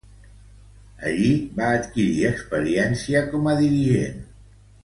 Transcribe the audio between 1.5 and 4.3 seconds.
va adquirir experiència com a dirigent.